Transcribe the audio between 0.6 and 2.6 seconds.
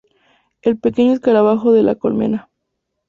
El Pequeño Escarabajo de la Colmena.